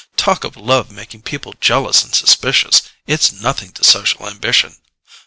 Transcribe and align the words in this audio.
Talk 0.17 0.43
of 0.43 0.57
love 0.57 0.89
making 0.89 1.21
people 1.21 1.53
jealous 1.61 2.01
and 2.03 2.11
suspicious—it's 2.15 3.31
nothing 3.33 3.71
to 3.73 3.83
social 3.83 4.27
ambition! 4.27 4.77